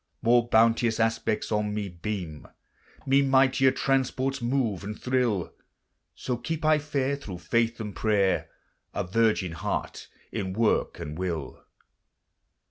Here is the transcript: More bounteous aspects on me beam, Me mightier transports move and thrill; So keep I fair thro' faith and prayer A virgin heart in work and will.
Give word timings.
More 0.23 0.49
bounteous 0.49 0.99
aspects 0.99 1.51
on 1.51 1.75
me 1.75 1.87
beam, 1.87 2.47
Me 3.05 3.21
mightier 3.21 3.69
transports 3.69 4.41
move 4.41 4.83
and 4.83 4.99
thrill; 4.99 5.53
So 6.15 6.37
keep 6.37 6.65
I 6.65 6.79
fair 6.79 7.15
thro' 7.15 7.37
faith 7.37 7.79
and 7.79 7.95
prayer 7.95 8.49
A 8.95 9.03
virgin 9.03 9.51
heart 9.51 10.07
in 10.31 10.53
work 10.53 10.99
and 10.99 11.19
will. 11.19 11.63